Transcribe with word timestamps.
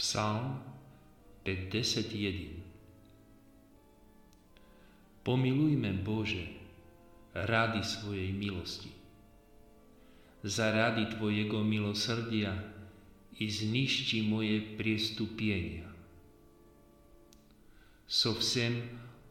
Psalm 0.00 0.62
57 1.44 2.67
Pomilujme 5.22 5.92
Bože 5.92 6.46
rady 7.34 7.84
svojej 7.84 8.32
milosti. 8.32 8.90
Za 10.42 10.70
rady 10.70 11.06
Tvojego 11.18 11.64
milosrdia 11.64 12.54
i 13.38 13.50
zništi 13.50 14.22
moje 14.22 14.62
priestupienia. 14.78 15.86
So 18.08 18.34
všem 18.34 18.82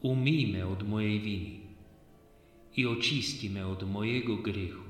umíme 0.04 0.62
od 0.66 0.84
mojej 0.84 1.18
viny 1.20 1.56
i 2.78 2.86
očistíme 2.86 3.66
od 3.66 3.84
mojego 3.90 4.38
griechu. 4.38 4.86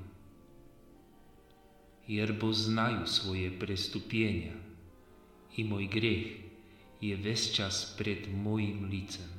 Jerbo 2.07 2.51
znajú 2.51 3.07
svoje 3.07 3.51
prestupienia 3.51 4.55
i 5.55 5.63
môj 5.63 5.87
griech 5.91 6.39
je 7.03 7.15
čas 7.51 7.95
pred 7.99 8.27
mojim 8.31 8.87
licem. 8.91 9.36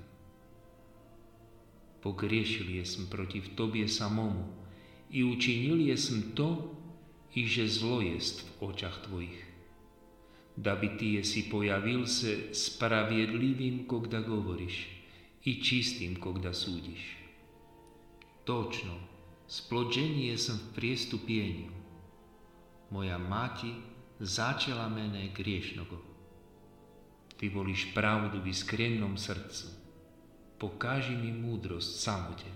Pogriešil 2.03 2.71
jesm 2.71 3.11
protiv 3.11 3.55
Tobie 3.55 3.89
samomu 3.89 4.47
i 5.11 5.25
učinil 5.25 5.81
jesm 5.81 6.35
to, 6.35 6.75
i 7.35 7.47
že 7.47 7.69
zlo 7.69 8.01
jest 8.01 8.47
v 8.47 8.63
očach 8.63 9.05
Tvojich. 9.07 9.45
Da 10.57 10.75
by 10.75 10.89
Ty 10.99 11.07
jesi 11.23 11.43
pojavil 11.51 12.07
se 12.07 12.51
sprawiedliwym, 12.53 13.87
kogda 13.87 14.21
govoriš, 14.21 14.89
i 15.45 15.63
čistým, 15.63 16.17
kogda 16.17 16.53
súdiš. 16.55 17.17
Točno, 18.45 18.95
splođeni 19.49 20.27
jesam 20.27 20.57
v 20.57 20.75
priestupienju. 20.75 21.71
Moja 22.91 23.19
mati 23.19 23.71
začela 24.19 24.89
mene 24.89 25.31
griešnogo. 25.37 26.03
Ty 27.37 27.49
volíš 27.55 27.95
pravdu 27.95 28.43
v 28.43 28.51
iskrennom 28.51 29.15
srdcu. 29.15 29.88
Pokáži 30.59 31.15
mi 31.15 31.31
múdrosť 31.31 31.91
samote. 32.03 32.51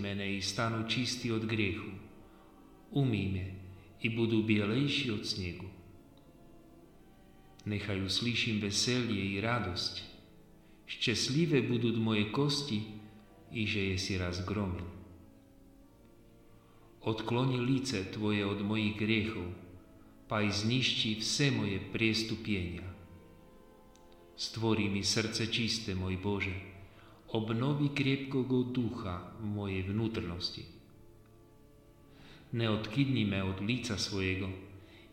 Mene 0.00 0.24
i 0.36 0.40
stanu 0.40 0.88
čistí 0.88 1.28
od 1.32 1.44
griechu. 1.44 1.92
Umíme 2.96 3.46
i 4.00 4.08
budú 4.08 4.40
bielejší 4.44 5.12
od 5.12 5.24
snegu. 5.28 5.68
Nechajú 7.68 8.08
slyším 8.08 8.64
veselie 8.64 9.36
i 9.36 9.44
radosť. 9.44 9.94
Šťastlivé 10.88 11.60
budú 11.68 11.92
moje 12.00 12.32
kosti, 12.32 12.80
i 13.52 13.68
že 13.68 13.92
je 13.92 13.96
si 14.00 14.16
raz 14.16 14.40
gromil. 14.44 14.88
Odkloni 17.04 17.60
lice 17.60 18.04
Tvoje 18.08 18.44
od 18.44 18.64
mojich 18.64 18.96
griechov, 18.96 19.52
pa 20.28 20.40
i 20.40 20.52
zništi 20.52 21.20
vse 21.20 21.52
moje 21.52 21.80
priestupienia. 21.92 22.97
Stvorí 24.38 24.86
mi 24.86 25.02
srdce 25.02 25.50
čisté, 25.50 25.98
môj 25.98 26.14
Bože, 26.22 26.54
obnovi 27.34 27.90
kriepkogo 27.90 28.70
ducha 28.70 29.34
v 29.42 29.50
mojej 29.50 29.82
vnútrnosti. 29.90 30.62
Neodkydni 32.54 33.26
me 33.26 33.42
od 33.42 33.58
lica 33.58 33.98
svojego 33.98 34.46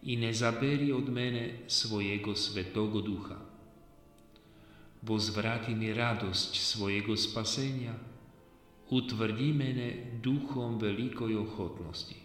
i 0.05 0.13
ne 0.13 0.29
zaberi 0.29 0.94
od 0.94 1.09
mene 1.09 1.66
svojego 1.66 2.38
svetogo 2.38 3.01
ducha. 3.01 3.41
Bo 5.01 5.17
zvrati 5.17 5.73
mi 5.73 5.89
radosť 5.89 6.51
svojego 6.61 7.17
spasenia, 7.17 7.97
utvrdí 8.94 9.49
mene 9.57 10.22
duchom 10.22 10.78
veľkoj 10.78 11.33
ochotnosti 11.33 12.24